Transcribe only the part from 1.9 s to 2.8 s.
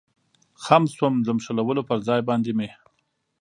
ځای باندې مې.